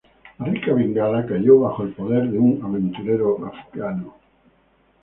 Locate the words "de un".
2.31-2.59